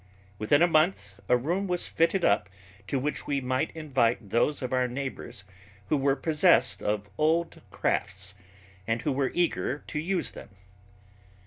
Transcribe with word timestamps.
Within 0.39 0.63
a 0.63 0.67
month 0.67 1.19
a 1.29 1.37
room 1.37 1.67
was 1.67 1.87
fitted 1.87 2.25
up 2.25 2.49
to 2.87 2.97
which 2.97 3.27
we 3.27 3.39
might 3.39 3.69
invite 3.75 4.31
those 4.31 4.63
of 4.63 4.73
our 4.73 4.87
neighbors 4.87 5.43
who 5.89 5.97
were 5.97 6.15
possessed 6.15 6.81
of 6.81 7.07
old 7.19 7.61
crafts 7.69 8.33
and 8.87 9.03
who 9.03 9.11
were 9.11 9.29
eager 9.35 9.83
to 9.85 9.99
use 9.99 10.31
them. 10.31 10.49